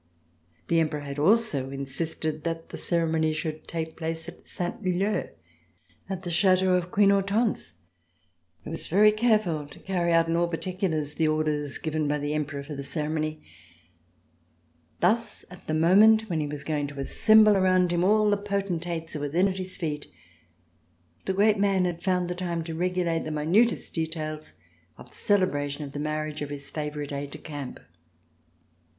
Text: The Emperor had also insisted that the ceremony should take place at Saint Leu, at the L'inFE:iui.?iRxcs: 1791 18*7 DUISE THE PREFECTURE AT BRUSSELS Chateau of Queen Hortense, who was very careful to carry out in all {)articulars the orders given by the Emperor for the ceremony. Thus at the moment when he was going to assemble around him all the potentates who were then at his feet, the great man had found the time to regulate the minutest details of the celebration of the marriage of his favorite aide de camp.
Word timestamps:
The 0.67 0.79
Emperor 0.79 1.01
had 1.01 1.19
also 1.19 1.69
insisted 1.69 2.43
that 2.43 2.69
the 2.69 2.77
ceremony 2.79 3.33
should 3.33 3.67
take 3.67 3.95
place 3.95 4.27
at 4.27 4.47
Saint 4.47 4.81
Leu, 4.81 4.95
at 6.09 6.23
the 6.23 6.31
L'inFE:iui.?iRxcs: 6.31 6.41
1791 6.57 6.57
18*7 6.57 6.57
DUISE 6.57 6.57
THE 6.57 6.57
PREFECTURE 6.57 6.57
AT 6.57 6.57
BRUSSELS 6.57 6.59
Chateau 6.59 6.73
of 6.75 6.91
Queen 6.91 7.09
Hortense, 7.11 7.73
who 8.63 8.71
was 8.71 8.87
very 8.87 9.11
careful 9.11 9.67
to 9.67 9.77
carry 9.79 10.11
out 10.11 10.27
in 10.27 10.35
all 10.35 10.49
{)articulars 10.51 11.13
the 11.17 11.27
orders 11.27 11.77
given 11.77 12.07
by 12.07 12.17
the 12.17 12.33
Emperor 12.33 12.63
for 12.63 12.73
the 12.73 12.81
ceremony. 12.83 13.43
Thus 15.01 15.45
at 15.51 15.67
the 15.67 15.75
moment 15.75 16.31
when 16.31 16.39
he 16.39 16.47
was 16.47 16.63
going 16.63 16.87
to 16.87 16.99
assemble 16.99 17.55
around 17.55 17.91
him 17.91 18.03
all 18.03 18.31
the 18.31 18.37
potentates 18.37 19.13
who 19.13 19.19
were 19.19 19.29
then 19.29 19.47
at 19.47 19.57
his 19.57 19.77
feet, 19.77 20.07
the 21.25 21.33
great 21.33 21.59
man 21.59 21.85
had 21.85 22.01
found 22.01 22.27
the 22.27 22.33
time 22.33 22.63
to 22.63 22.73
regulate 22.73 23.23
the 23.23 23.29
minutest 23.29 23.93
details 23.93 24.55
of 24.97 25.11
the 25.11 25.15
celebration 25.15 25.83
of 25.83 25.91
the 25.91 25.99
marriage 25.99 26.41
of 26.41 26.49
his 26.49 26.71
favorite 26.71 27.11
aide 27.13 27.29
de 27.29 27.37
camp. 27.37 27.79